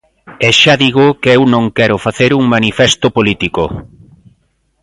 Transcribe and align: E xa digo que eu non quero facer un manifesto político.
E 0.47 0.49
xa 0.59 0.73
digo 0.83 1.05
que 1.21 1.29
eu 1.37 1.41
non 1.53 1.65
quero 1.77 1.97
facer 2.05 2.31
un 2.39 2.43
manifesto 2.55 3.07
político. 3.17 3.63